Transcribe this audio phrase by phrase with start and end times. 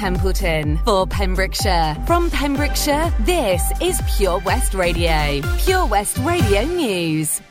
[0.00, 1.94] Templeton for Pembrokeshire.
[2.06, 5.42] From Pembrokeshire, this is Pure West Radio.
[5.58, 7.42] Pure West Radio News.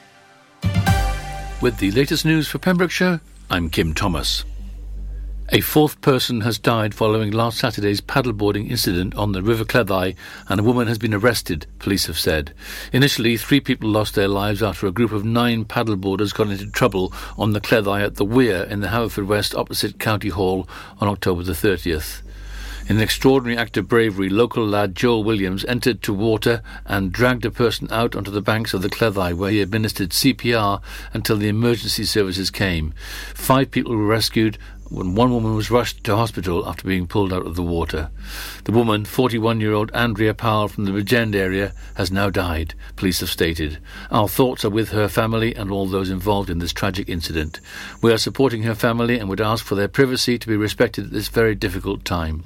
[1.61, 4.45] With the latest news for Pembrokeshire, I'm Kim Thomas.
[5.51, 10.15] A fourth person has died following last Saturday's paddleboarding incident on the River Cleddau,
[10.47, 12.55] and a woman has been arrested, police have said.
[12.91, 17.13] Initially, three people lost their lives after a group of nine paddleboarders got into trouble
[17.37, 20.67] on the Cleddau at the Weir in the Haverfordwest opposite County Hall
[20.99, 22.23] on October the 30th.
[22.89, 27.45] In an extraordinary act of bravery, local lad Joel Williams entered to water and dragged
[27.45, 30.81] a person out onto the banks of the Cleddau, where he administered CPR
[31.13, 32.95] until the emergency services came.
[33.35, 34.57] Five people were rescued
[34.89, 38.09] when one woman was rushed to hospital after being pulled out of the water.
[38.63, 43.77] The woman, 41-year-old Andrea Powell from the Bridgend area, has now died, police have stated.
[44.09, 47.59] Our thoughts are with her family and all those involved in this tragic incident.
[48.01, 51.11] We are supporting her family and would ask for their privacy to be respected at
[51.11, 52.45] this very difficult time.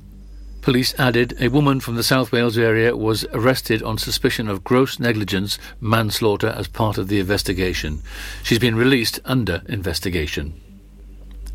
[0.63, 4.97] Police added a woman from the South Wales area was arrested on suspicion of gross
[4.97, 8.01] negligence manslaughter as part of the investigation.
[8.43, 10.53] She's been released under investigation.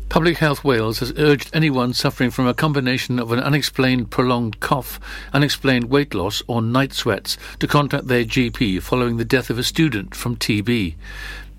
[0.09, 4.99] Public Health Wales has urged anyone suffering from a combination of an unexplained prolonged cough,
[5.33, 9.63] unexplained weight loss, or night sweats to contact their GP following the death of a
[9.63, 10.93] student from TB.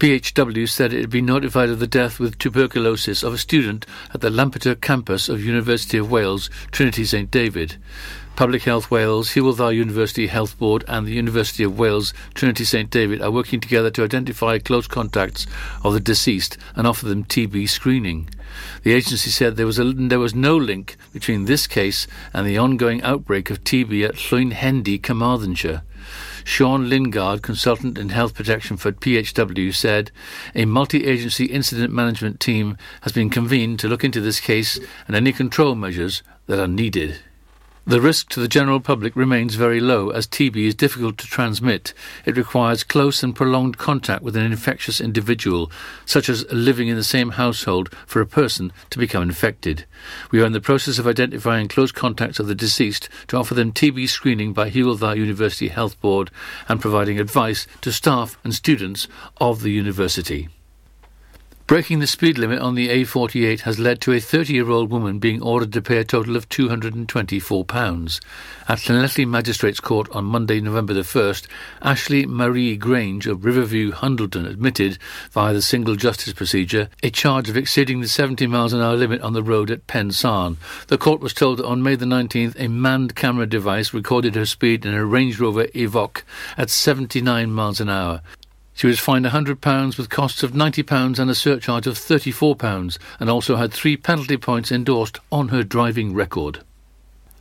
[0.00, 3.84] PHW said it had been notified of the death with tuberculosis of a student
[4.14, 7.76] at the Lampeter campus of University of Wales, Trinity St David.
[8.34, 13.20] Public Health Wales, Hywel University Health Board and the University of Wales Trinity St David
[13.20, 15.46] are working together to identify close contacts
[15.84, 18.30] of the deceased and offer them TB screening.
[18.84, 22.56] The agency said there was, a, there was no link between this case and the
[22.56, 25.82] ongoing outbreak of TB at Llwyn Hendy, Carmarthenshire.
[26.44, 30.10] Sean Lingard, consultant in health protection for PHW, said
[30.54, 35.16] a multi agency incident management team has been convened to look into this case and
[35.16, 37.20] any control measures that are needed.
[37.90, 41.92] The risk to the general public remains very low as TB is difficult to transmit.
[42.24, 45.72] It requires close and prolonged contact with an infectious individual,
[46.06, 49.86] such as living in the same household, for a person to become infected.
[50.30, 53.72] We are in the process of identifying close contacts of the deceased to offer them
[53.72, 56.30] TB screening by Hywel Dda University Health Board
[56.68, 59.08] and providing advice to staff and students
[59.38, 60.48] of the university.
[61.70, 65.72] Breaking the speed limit on the A48 has led to a 30-year-old woman being ordered
[65.75, 68.20] to pay a total of £224.
[68.66, 71.47] At Llanelli Magistrates Court on Monday, November the 1st,
[71.81, 74.98] Ashley Marie Grange of Riverview, Hundleton, admitted,
[75.31, 79.20] via the single justice procedure, a charge of exceeding the 70 miles an hour limit
[79.20, 80.56] on the road at Pensarn.
[80.88, 84.44] The court was told that on May the 19th, a manned camera device recorded her
[84.44, 86.25] speed in a Range Rover Evoque
[86.56, 88.22] at 79 miles an hour.
[88.80, 93.56] She was fined £100 with costs of £90 and a surcharge of £34 and also
[93.56, 96.60] had three penalty points endorsed on her driving record.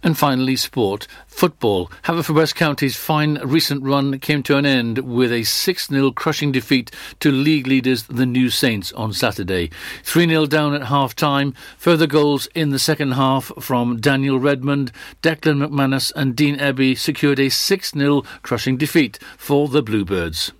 [0.03, 1.07] And finally, sport.
[1.27, 1.89] Football.
[2.03, 6.91] Haverfordwest County's fine recent run came to an end with a 6-0 crushing defeat
[7.21, 9.69] to league leaders the New Saints on Saturday.
[10.03, 11.53] 3-0 down at half-time.
[11.77, 14.91] Further goals in the second half from Daniel Redmond,
[15.21, 20.51] Declan McManus and Dean Ebbe secured a 6-0 crushing defeat for the Bluebirds.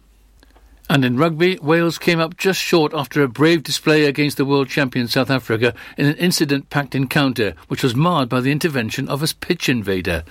[0.92, 4.70] And in rugby, Wales came up just short after a brave display against the world
[4.70, 9.28] champion South Africa in an incident-packed encounter, which was marred by the intervention of a
[9.40, 10.24] pitch invader.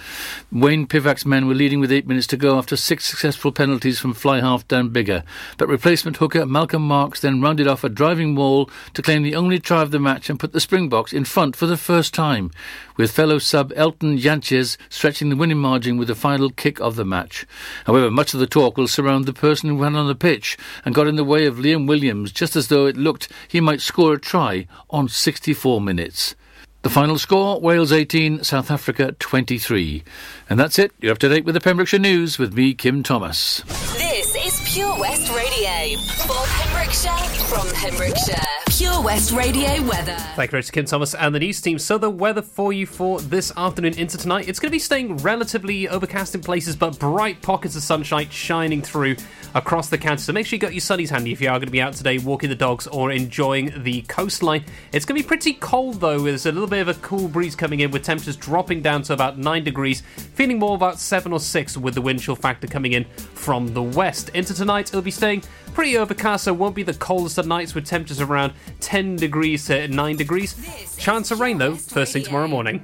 [0.50, 4.14] Wayne Pivac's men were leading with eight minutes to go after six successful penalties from
[4.14, 5.22] fly half Dan Biggar,
[5.58, 9.60] but replacement hooker Malcolm Marx then rounded off a driving wall to claim the only
[9.60, 12.50] try of the match and put the Springboks in front for the first time,
[12.98, 17.04] with fellow sub Elton Jantjies stretching the winning margin with the final kick of the
[17.06, 17.46] match.
[17.86, 20.94] However, much of the talk will surround the person who ran on the pitch and
[20.94, 24.12] got in the way of Liam Williams just as though it looked he might score
[24.12, 26.34] a try on 64 minutes.
[26.82, 30.04] The final score Wales 18, South Africa 23.
[30.48, 30.92] And that's it.
[31.00, 33.62] You're up to date with the Pembrokeshire News with me, Kim Thomas.
[33.96, 38.57] This is Pure West Radio for Pembrokeshire from Pembrokeshire.
[38.78, 40.14] Pure West Radio weather.
[40.36, 41.80] Thank you very much, Kim Thomas and the news team.
[41.80, 45.16] So the weather for you for this afternoon into tonight, it's going to be staying
[45.16, 49.16] relatively overcast in places, but bright pockets of sunshine shining through
[49.56, 50.20] across the county.
[50.20, 51.94] So make sure you got your sunnies handy if you are going to be out
[51.94, 54.64] today walking the dogs or enjoying the coastline.
[54.92, 56.20] It's going to be pretty cold though.
[56.20, 59.12] There's a little bit of a cool breeze coming in with temperatures dropping down to
[59.12, 60.02] about 9 degrees,
[60.34, 63.82] feeling more about 7 or 6 with the wind chill factor coming in from the
[63.82, 64.28] west.
[64.34, 65.42] Into tonight, it'll be staying
[65.78, 69.66] pretty overcast, so it won't be the coldest of nights with temperatures around 10 degrees
[69.66, 70.56] to 9 degrees.
[70.96, 72.82] Chance of rain, though, first thing tomorrow morning.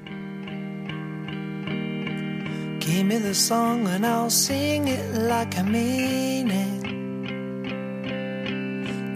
[2.78, 6.82] Give me the song and I'll sing it like I mean it.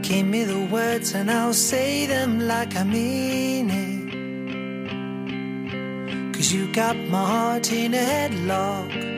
[0.03, 3.99] Give me the words and I'll say them like I mean it.
[6.35, 9.18] Cause you got my heart in a headlock.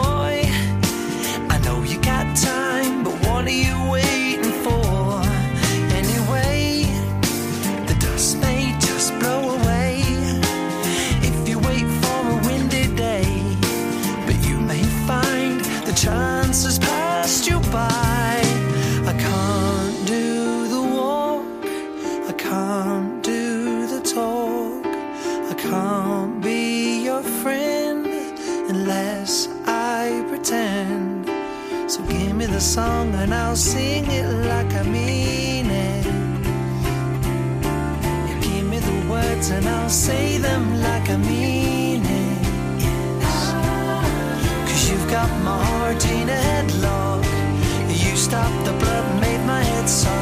[33.21, 36.05] and I'll sing it like I mean it.
[38.27, 42.41] You give me the words and I'll say them like I mean it.
[44.67, 47.23] Cause you've got my heart in a headlock.
[47.89, 50.20] You stopped the blood, made my head soft.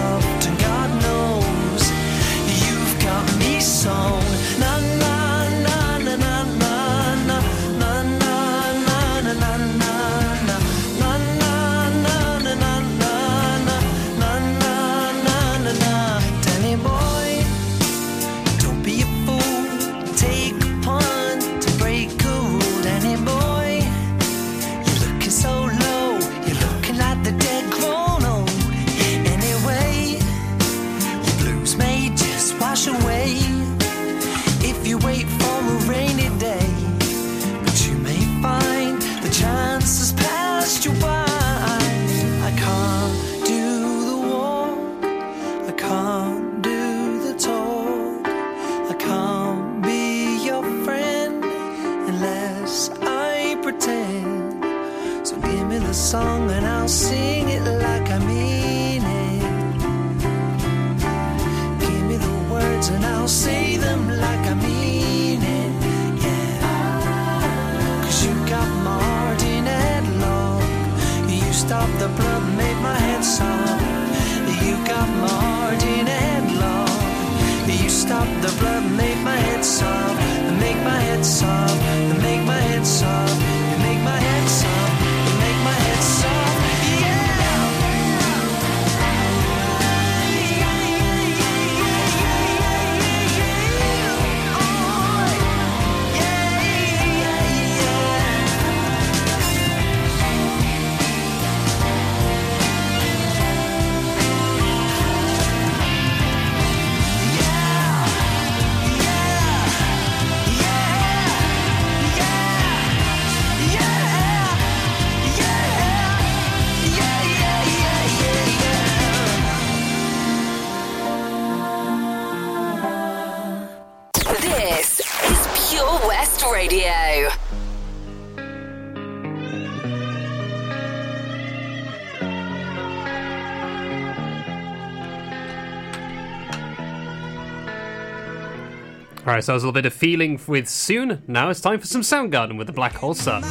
[139.39, 141.23] ourselves a little bit of feeling with soon.
[141.25, 143.43] Now it's time for some Soundgarden with the Black Hole Sun.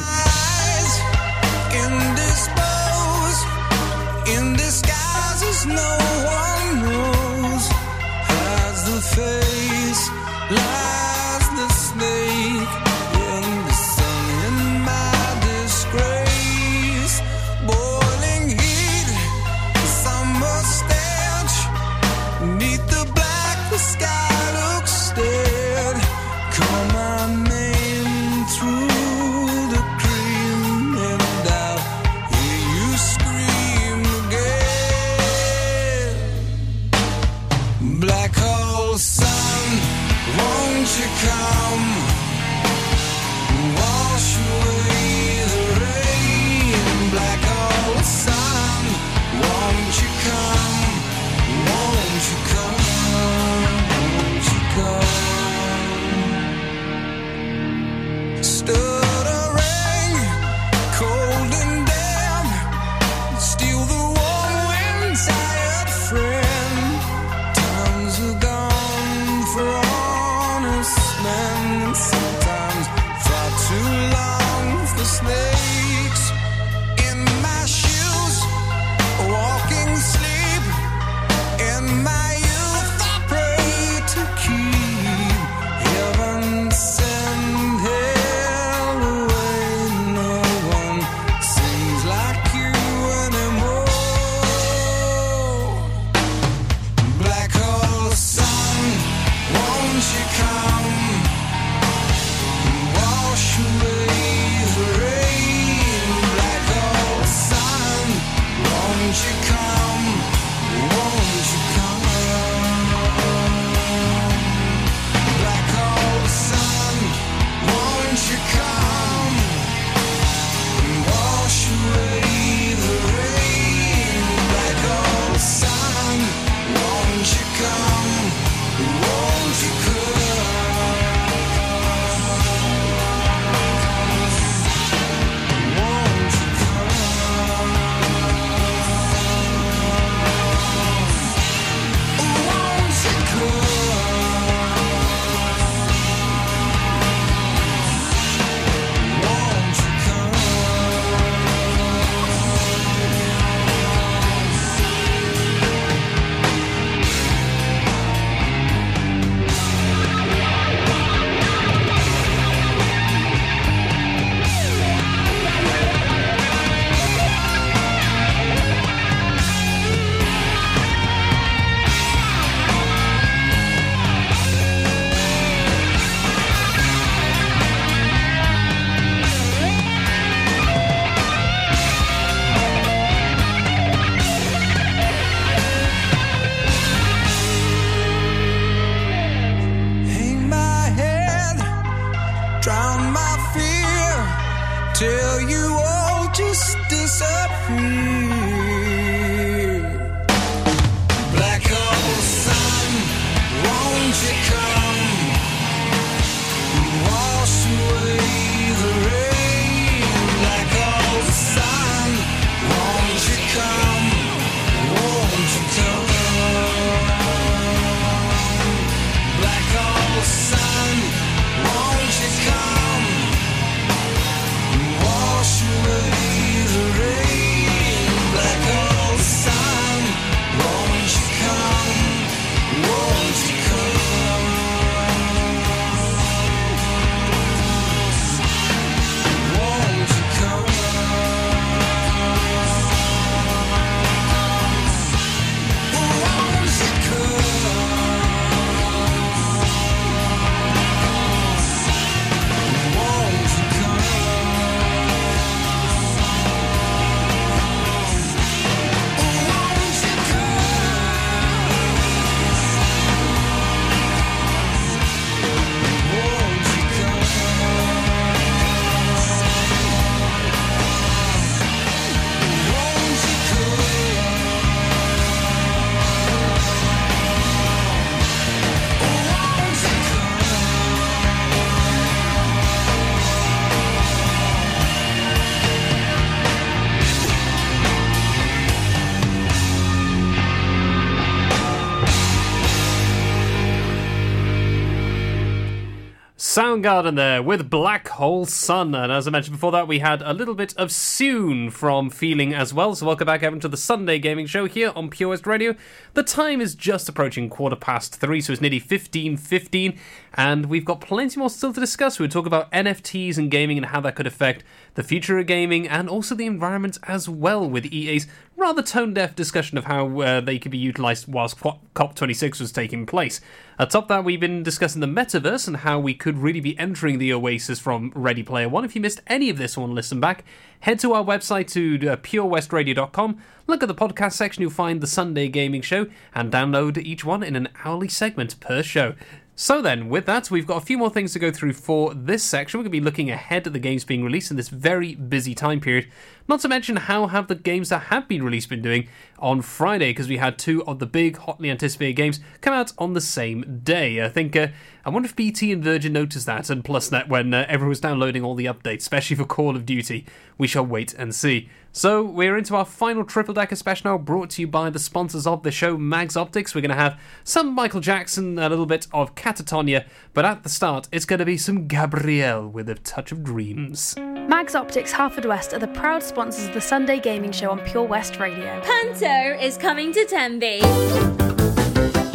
[296.69, 298.93] Soundgarden there with Black Hole Sun.
[298.93, 302.53] And as I mentioned before that, we had a little bit of Soon from Feeling
[302.53, 302.93] as well.
[302.93, 305.73] So welcome back, everyone, to the Sunday Gaming Show here on Pure West Radio.
[306.13, 309.97] The time is just approaching quarter past three, so it's nearly 15.15.
[310.33, 312.19] And we've got plenty more still to discuss.
[312.19, 314.63] We'll talk about NFTs and gaming and how that could affect
[314.95, 318.27] the future of gaming and also the environment as well with EA's
[318.59, 323.05] rather tone deaf discussion of how uh, they could be utilised whilst COP26 was taking
[323.05, 323.39] place.
[323.77, 327.31] Atop that, we've been discussing the metaverse and how we could really be entering the
[327.31, 328.83] oasis from Ready Player One.
[328.83, 330.43] If you missed any of this or want to listen back,
[330.81, 335.07] head to our website to uh, purewestradio.com, look at the podcast section, you'll find the
[335.07, 339.15] Sunday Gaming Show, and download each one in an hourly segment per show.
[339.61, 342.45] So then, with that, we've got a few more things to go through for this
[342.45, 342.77] section.
[342.77, 345.53] We're going to be looking ahead at the games being released in this very busy
[345.53, 346.07] time period.
[346.49, 350.09] Not to mention how have the games that have been released been doing on Friday,
[350.09, 353.81] because we had two of the big, hotly anticipated games come out on the same
[353.83, 354.25] day.
[354.25, 354.69] I think, uh,
[355.05, 357.99] I wonder if BT and Virgin noticed that, and plus that when uh, everyone was
[357.99, 360.25] downloading all the updates, especially for Call of Duty.
[360.57, 361.69] We shall wait and see.
[361.91, 365.47] So, we're into our final triple decker special now, brought to you by the sponsors
[365.47, 366.75] of the show, Mags Optics.
[366.75, 370.69] We're going to have some Michael Jackson, a little bit of Catatonia, but at the
[370.69, 374.15] start, it's going to be some Gabrielle with a touch of dreams.
[374.17, 378.79] Mags Optics Haverfordwest are the proud of the Sunday Gaming Show on Pure West Radio.
[378.79, 380.79] Panto is coming to Tenby.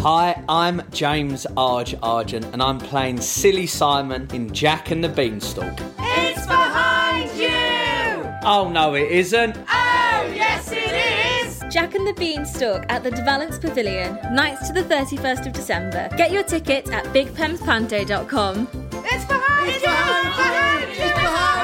[0.03, 5.81] Hi, I'm James Arge Argent, and I'm playing Silly Simon in Jack and the Beanstalk.
[6.01, 8.31] It's behind you!
[8.47, 9.57] Oh no, it isn't.
[9.57, 11.65] Oh, yes, it is!
[11.73, 16.11] Jack and the Beanstalk at the De Valence Pavilion, nights to the 31st of December.
[16.19, 18.69] Get your tickets at bigpemspanto.com.
[19.07, 19.73] It's behind you!
[19.73, 21.05] It's behind you!
[21.05, 21.64] It's behind you!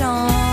[0.00, 0.49] To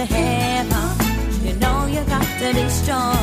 [0.00, 3.19] You know you got to be strong.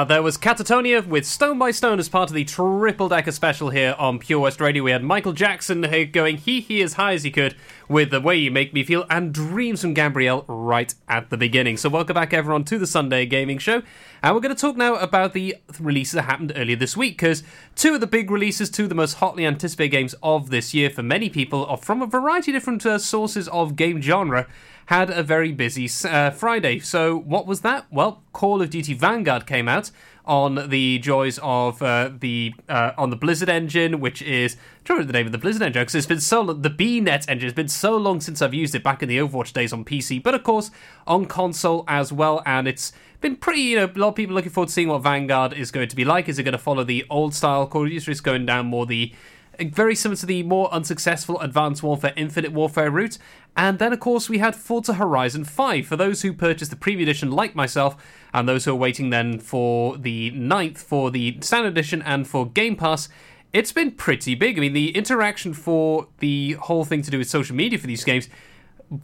[0.00, 3.68] That there was Catatonia with Stone by Stone as part of the triple decker special
[3.68, 4.82] here on Pure West Radio.
[4.82, 7.54] We had Michael Jackson going hee hee as high as he could
[7.86, 11.76] with The Way You Make Me Feel and Dreams from Gabrielle right at the beginning.
[11.76, 13.82] So, welcome back everyone to the Sunday Gaming Show.
[14.22, 17.42] And we're going to talk now about the releases that happened earlier this week because
[17.76, 20.88] two of the big releases, two of the most hotly anticipated games of this year
[20.88, 24.46] for many people, are from a variety of different uh, sources of game genre
[24.90, 26.80] had a very busy uh, Friday.
[26.80, 27.86] So, what was that?
[27.92, 29.92] Well, Call of Duty Vanguard came out
[30.24, 35.12] on the joys of uh, the uh, on the Blizzard engine, which is to remember
[35.12, 37.52] the name of the Blizzard engine because it's been so long, the BNet engine has
[37.52, 40.34] been so long since I've used it back in the Overwatch days on PC, but
[40.34, 40.72] of course
[41.06, 43.60] on console as well, and it's been pretty.
[43.60, 45.94] You know, a lot of people looking forward to seeing what Vanguard is going to
[45.94, 46.28] be like.
[46.28, 48.10] Is it going to follow the old style Call of Duty?
[48.10, 49.12] Is going down more the
[49.68, 53.18] very similar to the more unsuccessful Advanced Warfare Infinite Warfare route.
[53.56, 55.86] And then, of course, we had Forza Horizon 5.
[55.86, 57.96] For those who purchased the Preview Edition, like myself,
[58.32, 62.48] and those who are waiting then for the 9th for the Standard Edition and for
[62.48, 63.08] Game Pass,
[63.52, 64.56] it's been pretty big.
[64.56, 68.04] I mean, the interaction for the whole thing to do with social media for these
[68.04, 68.28] games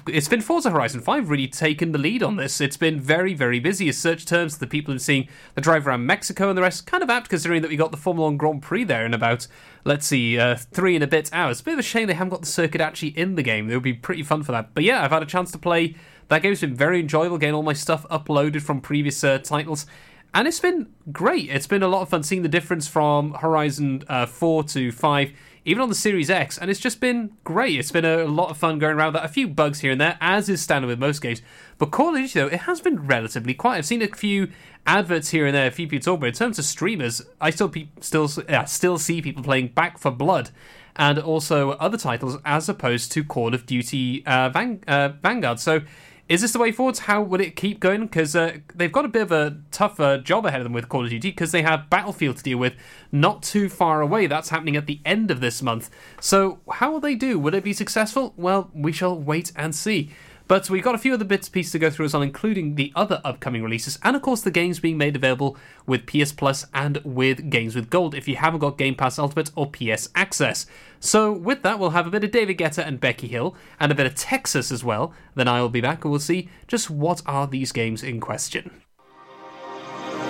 [0.08, 2.60] it's been Forza Horizon 5 really taken the lead on this.
[2.60, 3.88] It's been very, very busy.
[3.88, 7.04] As search terms, the people have seen the drive around Mexico and the rest, kind
[7.04, 9.46] of apt considering that we got the Formula 1 Grand Prix there in about,
[9.84, 11.62] let's see, uh, three and a bit hours.
[11.62, 13.70] Bit of a shame they haven't got the circuit actually in the game.
[13.70, 14.74] It would be pretty fun for that.
[14.74, 15.94] But yeah, I've had a chance to play.
[16.28, 19.86] That game's been very enjoyable, getting all my stuff uploaded from previous uh, titles.
[20.34, 21.48] And it's been great.
[21.48, 25.32] It's been a lot of fun seeing the difference from Horizon uh, 4 to 5
[25.66, 27.76] even on the Series X, and it's just been great.
[27.76, 29.24] It's been a lot of fun going around that.
[29.24, 31.42] A few bugs here and there, as is standard with most games.
[31.76, 33.78] But Call of Duty, though, it has been relatively quiet.
[33.78, 34.48] I've seen a few
[34.86, 36.28] adverts here and there, a few people talk about.
[36.28, 40.50] In terms of streamers, I still pe- still still see people playing Back 4 Blood
[40.94, 45.58] and also other titles as opposed to Call of Duty uh, Van- uh, Vanguard.
[45.58, 45.80] So
[46.28, 46.98] is this the way forward?
[46.98, 48.02] How would it keep going?
[48.02, 51.04] Because uh, they've got a bit of a tougher job ahead of them with Call
[51.04, 52.74] of Duty because they have Battlefield to deal with
[53.12, 54.26] not too far away.
[54.26, 55.88] That's happening at the end of this month.
[56.20, 57.38] So, how will they do?
[57.38, 58.34] Will it be successful?
[58.36, 60.10] Well, we shall wait and see.
[60.48, 62.92] But we've got a few other bits pieces to go through as well, including the
[62.94, 65.56] other upcoming releases, and of course the games being made available
[65.86, 69.50] with PS Plus and with Games with Gold if you haven't got Game Pass Ultimate
[69.56, 70.66] or PS Access.
[71.00, 73.94] So with that, we'll have a bit of David Guetta and Becky Hill, and a
[73.94, 75.12] bit of Texas as well.
[75.34, 78.82] Then I will be back and we'll see just what are these games in question.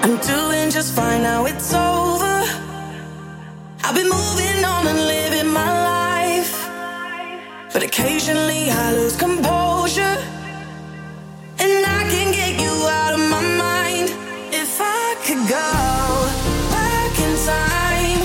[0.03, 2.43] I'm doing just fine now, it's over.
[3.85, 5.26] I've been moving on and living.
[7.77, 10.17] But occasionally I lose composure.
[11.59, 14.09] And I can get you out of my mind.
[14.51, 15.69] If I could go
[16.73, 18.23] back in time,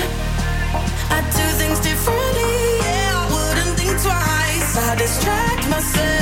[1.11, 2.55] I'd do things differently.
[2.87, 4.71] Yeah, I wouldn't think twice.
[4.87, 6.20] I distract myself,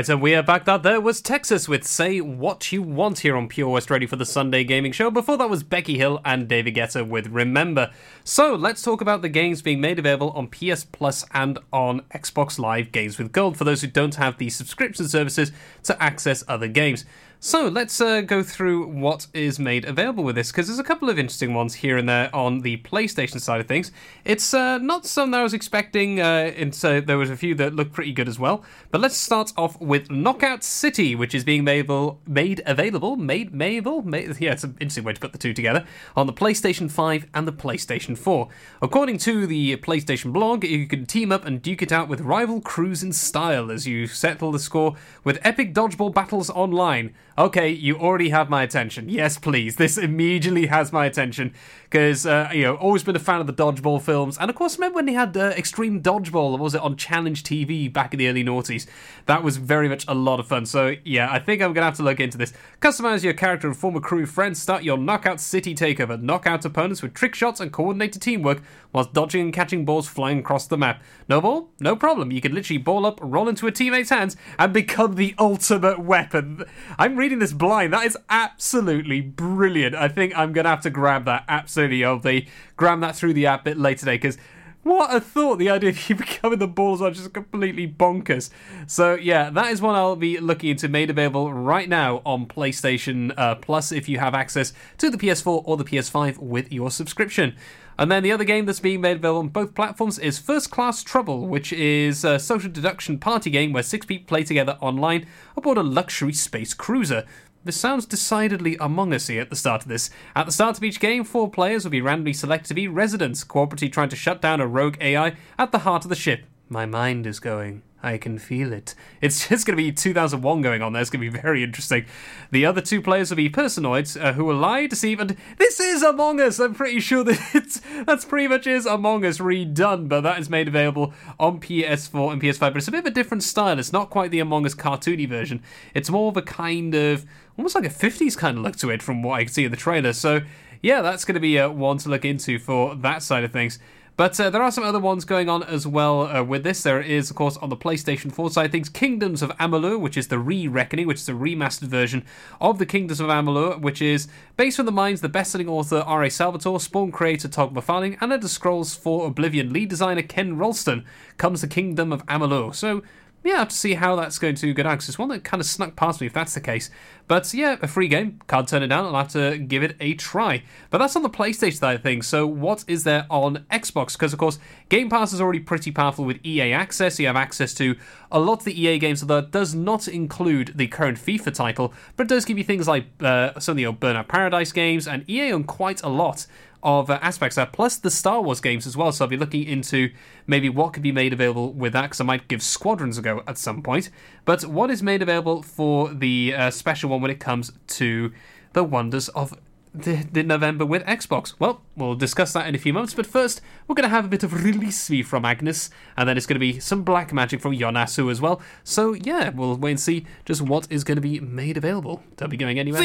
[0.00, 0.64] right, and we are back.
[0.64, 4.16] That there was Texas with "Say What You Want" here on Pure West Radio for
[4.16, 5.10] the Sunday Gaming Show.
[5.10, 7.90] Before that was Becky Hill and David Guetta with "Remember."
[8.24, 12.58] So let's talk about the games being made available on PS Plus and on Xbox
[12.58, 16.68] Live Games with Gold for those who don't have the subscription services to access other
[16.68, 17.04] games.
[17.42, 21.08] So let's uh, go through what is made available with this because there's a couple
[21.08, 23.92] of interesting ones here and there on the PlayStation side of things.
[24.26, 27.54] It's uh, not some that I was expecting, uh, and so there was a few
[27.54, 28.62] that looked pretty good as well.
[28.90, 33.54] But let's start off with Knockout City, which is being made available, made available, made
[33.54, 36.90] made, made yeah, it's an interesting way to put the two together on the PlayStation
[36.90, 38.48] 5 and the PlayStation 4.
[38.82, 42.60] According to the PlayStation blog, you can team up and duke it out with rival
[42.60, 47.14] crews in style as you settle the score with epic dodgeball battles online.
[47.40, 49.08] Okay, you already have my attention.
[49.08, 49.76] Yes, please.
[49.76, 53.52] This immediately has my attention because uh, you know always been a fan of the
[53.54, 56.58] dodgeball films, and of course remember when they had uh, Extreme Dodgeball?
[56.58, 58.86] Was it on Challenge TV back in the early noughties?
[59.24, 60.66] That was very much a lot of fun.
[60.66, 62.52] So yeah, I think I'm gonna have to look into this.
[62.82, 64.60] Customize your character and former crew friends.
[64.60, 66.20] Start your Knockout City takeover.
[66.20, 68.60] Knockout opponents with trick shots and coordinated teamwork
[68.92, 71.02] whilst dodging and catching balls flying across the map.
[71.28, 71.70] No ball?
[71.80, 72.30] No problem.
[72.30, 76.64] You can literally ball up, roll into a teammate's hands, and become the ultimate weapon.
[76.98, 77.92] I'm reading this blind.
[77.92, 79.94] That is absolutely brilliant.
[79.94, 81.44] I think I'm going to have to grab that.
[81.48, 82.04] Absolutely.
[82.04, 84.38] I'll be grab that through the app bit later today because
[84.82, 85.58] what a thought!
[85.58, 88.48] The idea of you becoming the balls are just completely bonkers.
[88.86, 90.88] So yeah, that is one I'll be looking into.
[90.88, 95.62] Made available right now on PlayStation uh, Plus if you have access to the PS4
[95.64, 97.54] or the PS5 with your subscription.
[98.00, 101.02] And then the other game that's being made available on both platforms is First Class
[101.02, 105.76] Trouble, which is a social deduction party game where six people play together online aboard
[105.76, 107.26] a luxury space cruiser.
[107.62, 110.08] This sounds decidedly Among Us at the start of this.
[110.34, 113.44] At the start of each game, four players will be randomly selected to be residents,
[113.44, 116.46] cooperatively trying to shut down a rogue AI at the heart of the ship.
[116.70, 117.82] My mind is going.
[118.02, 118.94] I can feel it.
[119.20, 121.02] It's just going to be 2001 going on there.
[121.02, 122.06] It's going to be very interesting.
[122.50, 126.02] The other two players will be personoids uh, who will lie, deceive, and this is
[126.02, 126.58] Among Us.
[126.58, 130.50] I'm pretty sure that it's that's pretty much is Among Us redone, but that is
[130.50, 132.60] made available on PS4 and PS5.
[132.60, 133.78] But it's a bit of a different style.
[133.78, 135.62] It's not quite the Among Us cartoony version.
[135.94, 137.26] It's more of a kind of
[137.56, 139.70] almost like a 50s kind of look to it from what I can see in
[139.70, 140.12] the trailer.
[140.12, 140.40] So
[140.82, 143.78] yeah, that's going to be uh, one to look into for that side of things.
[144.20, 146.82] But uh, there are some other ones going on as well uh, with this.
[146.82, 150.28] There is, of course, on the PlayStation 4 side things, Kingdoms of Amalur, which is
[150.28, 152.26] the re-reckoning, which is a remastered version
[152.60, 156.28] of the Kingdoms of Amalur, which is based on the minds the best-selling author R.A.
[156.28, 161.06] Salvatore, Spawn creator Todd McFarlane, and Elder Scrolls 4 Oblivion lead designer Ken Rolston
[161.38, 162.74] comes the Kingdom of Amalur.
[162.74, 163.00] So
[163.42, 165.44] yeah, I have to see how that's going to go down because it's one that
[165.44, 166.90] kind of snuck past me if that's the case.
[167.26, 168.40] But yeah, a free game.
[168.48, 169.06] Can't turn it down.
[169.06, 170.62] I'll have to give it a try.
[170.90, 172.26] But that's on the PlayStation side of things.
[172.26, 174.12] So what is there on Xbox?
[174.12, 177.18] Because of course, Game Pass is already pretty powerful with EA Access.
[177.18, 177.96] You have access to
[178.30, 181.94] a lot of the EA games, although it does not include the current FIFA title,
[182.16, 185.08] but it does give you things like uh, some of the old Burnout Paradise games,
[185.08, 186.46] and EA own quite a lot
[186.82, 189.12] of uh, aspects there, plus the Star Wars games as well.
[189.12, 190.10] So I'll be looking into
[190.46, 193.42] maybe what could be made available with that, because I might give Squadrons a go
[193.46, 194.10] at some point.
[194.44, 198.32] But what is made available for the uh, special one when it comes to
[198.72, 199.54] the wonders of
[199.94, 201.54] the, the, November with Xbox?
[201.58, 204.28] Well, we'll discuss that in a few moments, but first, we're going to have a
[204.28, 207.60] bit of release fee from Agnes, and then it's going to be some black magic
[207.60, 208.60] from Jonasu as well.
[208.84, 212.22] So, yeah, we'll wait and see just what is going to be made available.
[212.36, 213.02] Don't be going anywhere.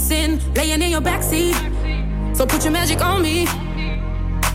[0.00, 1.54] Sin, laying in your backseat.
[2.36, 3.46] So put your magic on me.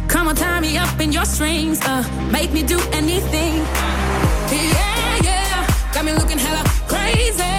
[0.08, 3.56] Come on, tie me up in your strings, uh, make me do anything.
[4.52, 7.55] Yeah, yeah, got me looking hella crazy.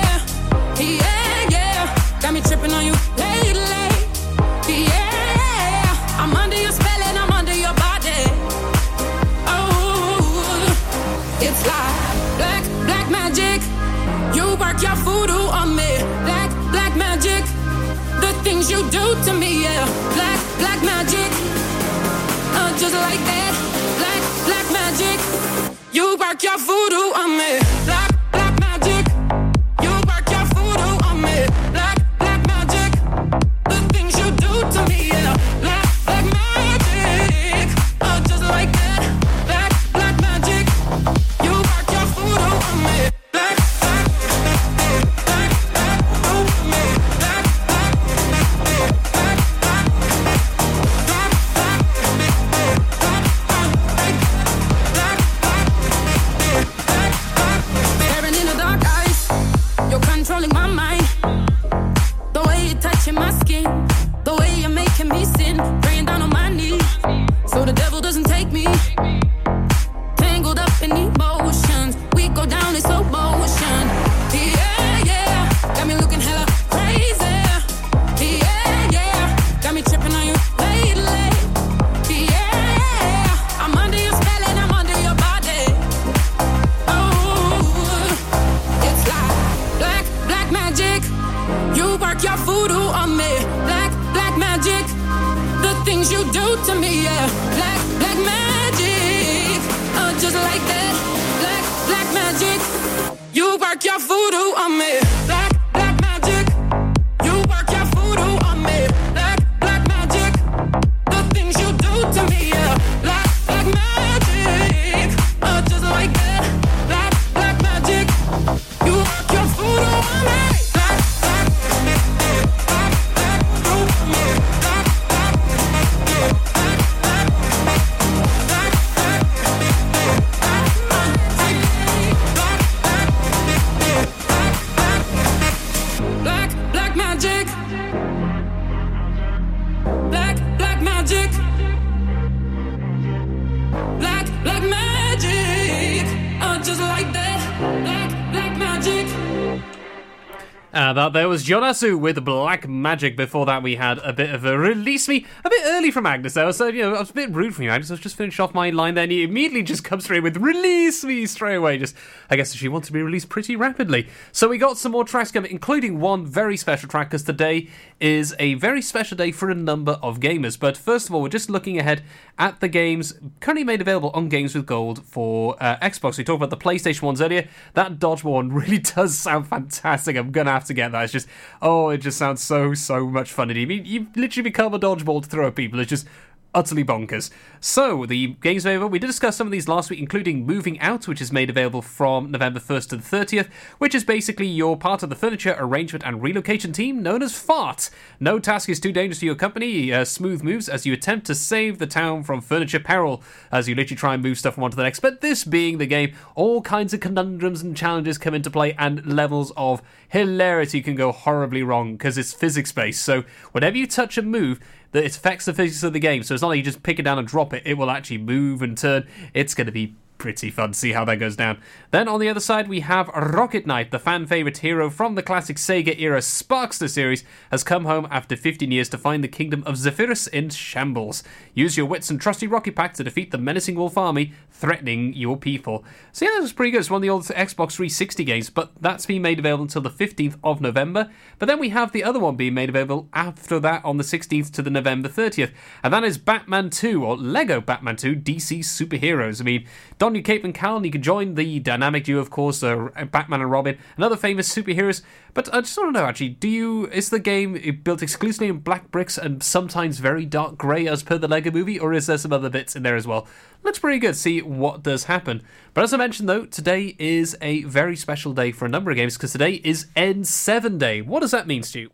[150.77, 153.17] Uh, that there was Jonasu with Black Magic.
[153.17, 156.35] Before that, we had a bit of a release me a bit early from Agnes.
[156.35, 157.91] So, you know, I was a bit rude from you, Agnes.
[157.91, 160.37] I was just finished off my line there, and he immediately just comes straight with
[160.37, 161.79] release me straight away.
[161.79, 161.97] Just,
[162.29, 164.07] I guess she wants to be released pretty rapidly.
[164.33, 168.35] So, we got some more tracks coming, including one very special track, because today is
[168.39, 170.61] a very special day for a number of gamers.
[170.61, 172.03] But first of all, we're just looking ahead
[172.39, 176.19] at the games currently made available on Games with Gold for uh, Xbox.
[176.19, 177.49] We talked about the PlayStation ones earlier.
[177.73, 180.17] That dodgeball one really does sound fantastic.
[180.17, 181.05] I'm gonna have to get that.
[181.05, 181.29] It's just,
[181.63, 183.51] oh, it just sounds so so much fun.
[183.51, 185.81] And you you literally become a dodgeball to throw at people.
[185.81, 186.07] It's just
[186.55, 187.31] utterly bonkers.
[187.61, 188.87] So, the games over.
[188.87, 191.83] we did discuss some of these last week, including Moving Out, which is made available
[191.83, 196.05] from November 1st to the 30th, which is basically you're part of the furniture arrangement
[196.05, 197.91] and relocation team known as FART.
[198.21, 199.93] No task is too dangerous for your company.
[199.93, 203.23] Uh, smooth moves as you attempt to save the town from furniture peril,
[203.53, 205.01] as you literally try and move stuff from one to the next.
[205.01, 209.05] But this being the game, all kinds of conundrums and challenges come into play, and
[209.07, 213.03] levels of hilarity can go horribly wrong because it's physics based.
[213.03, 214.61] So, whenever you touch and move,
[214.97, 216.23] that it affects the physics of the game.
[216.23, 218.17] So it's not like you just pick it down and drop it, it will actually
[218.17, 219.07] move and turn.
[219.35, 221.59] It's going to be pretty fun to see how that goes down.
[221.91, 225.23] Then on the other side, we have Rocket Knight, the fan favorite hero from the
[225.23, 229.63] classic Sega era Sparkster series, has come home after 15 years to find the kingdom
[229.67, 231.23] of Zephyrus in shambles.
[231.55, 235.37] Use your wits and trusty rocket pack to defeat the menacing wolf army threatening your
[235.37, 235.85] people.
[236.13, 236.81] So yeah, that's pretty good.
[236.81, 239.91] It's one of the old Xbox 360 games, but that's being made available until the
[239.91, 241.11] 15th of November.
[241.39, 244.51] But then we have the other one being made available after that on the 16th
[244.53, 245.53] to the November 30th,
[245.83, 249.41] and that is Batman 2 or Lego Batman 2 DC Superheroes.
[249.41, 249.67] I mean,
[250.15, 253.41] your cape and cowl, and you can join the dynamic duo, of course, uh, Batman
[253.41, 255.03] and Robin, and other famous superheroes.
[255.35, 258.59] But I just want to know, actually, do you is the game built exclusively in
[258.59, 262.19] black bricks and sometimes very dark grey as per the Lego Movie, or is there
[262.19, 263.27] some other bits in there as well?
[263.63, 264.17] Looks pretty good.
[264.17, 265.43] See what does happen.
[265.75, 268.97] But as I mentioned, though, today is a very special day for a number of
[268.97, 271.03] games because today is N7 Day.
[271.03, 271.91] What does that mean, Stu?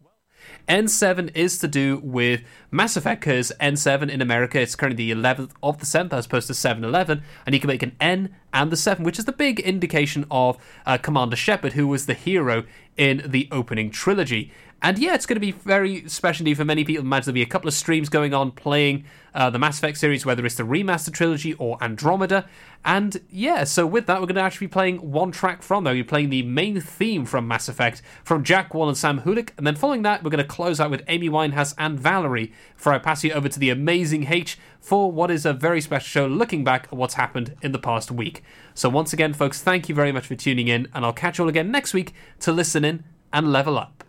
[0.68, 5.50] N7 is to do with Mass Effect because N7 in America it's currently the 11th
[5.62, 8.76] of the 7th as opposed to 711, and you can make an N and the
[8.76, 10.56] 7, which is the big indication of
[10.86, 12.64] uh, Commander Shepard, who was the hero
[12.96, 14.52] in the opening trilogy.
[14.82, 17.04] And yeah, it's going to be very special indeed for many people.
[17.04, 20.26] Imagine there'll be a couple of streams going on playing uh, the Mass Effect series,
[20.26, 22.48] whether it's the remaster trilogy or Andromeda.
[22.84, 25.94] And yeah, so with that, we're going to actually be playing one track from there.
[25.94, 29.50] We're playing the main theme from Mass Effect from Jack Wall and Sam Hulick.
[29.56, 32.92] And then following that, we're going to close out with Amy Winehouse and Valerie before
[32.92, 36.26] I pass you over to the amazing H for what is a very special show
[36.26, 38.42] looking back at what's happened in the past week.
[38.74, 41.44] So once again, folks, thank you very much for tuning in, and I'll catch you
[41.44, 44.02] all again next week to listen in and level up.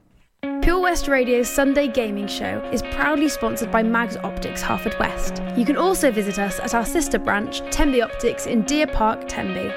[0.64, 5.58] Pure West Radio's Sunday Gaming Show is proudly sponsored by Mags Optics Haverfordwest.
[5.58, 9.74] You can also visit us at our sister branch, Tenby Optics in Deer Park, Tenby.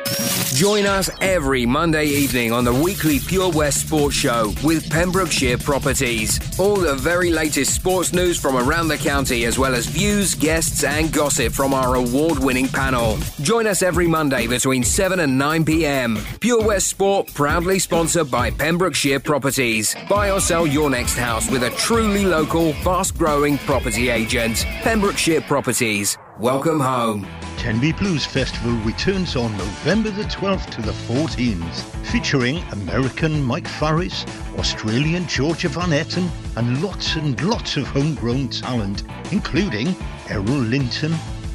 [0.54, 6.38] Join us every Monday evening on the weekly Pure West Sports Show with Pembrokeshire Properties.
[6.60, 10.84] All the very latest sports news from around the county, as well as views, guests,
[10.84, 13.18] and gossip from our award winning panel.
[13.42, 16.16] Join us every Monday between 7 and 9 pm.
[16.38, 19.96] Pure West Sport, proudly sponsored by Pembrokeshire Properties.
[20.08, 24.66] Buy or sell your next house with a truly local, fast growing property agent.
[24.82, 26.18] Pembrokeshire Properties.
[26.38, 27.26] Welcome home.
[27.56, 34.26] Tenby Blues Festival returns on November the 12th to the 14th, featuring American Mike Farris,
[34.58, 39.02] Australian Georgia Van Etten, and lots and lots of homegrown talent,
[39.32, 39.96] including
[40.28, 41.14] Errol Linton,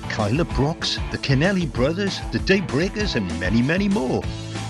[0.09, 4.23] Kyla Brox, the Kennelly Brothers, the Daybreakers, and many, many more.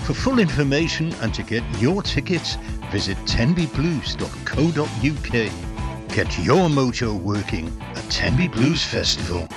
[0.04, 2.58] For full information and to get your tickets,
[2.92, 6.14] visit tenbyblues.co.uk.
[6.14, 9.48] Get your mojo working at Tenby Blues Festival.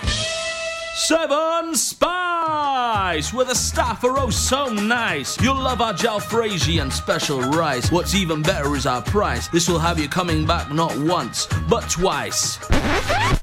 [0.96, 5.40] Seven Spice, where the staff are oh so nice.
[5.42, 7.92] You'll love our jalfrezi and special rice.
[7.92, 9.50] What's even better is our price.
[9.50, 12.58] This will have you coming back not once, but twice.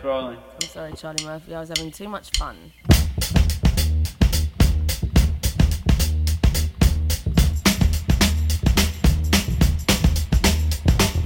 [0.00, 0.38] it's rolling.
[0.62, 1.54] I'm sorry, Charlie Murphy.
[1.54, 2.56] I was having too much fun.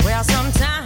[0.05, 0.84] Well, sometimes.